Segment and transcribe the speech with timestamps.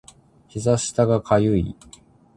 [0.49, 1.75] 膝下が痒い